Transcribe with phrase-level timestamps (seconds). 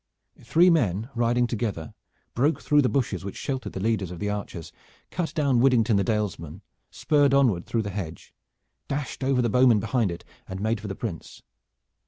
[0.43, 1.93] Three men riding together
[2.33, 4.71] broke through the bushes which sheltered the leaders of the archers,
[5.11, 8.33] cut down Widdington the Dalesman, spurred onward through the hedge,
[8.87, 11.43] dashed over the bowmen behind it, and made for the Prince.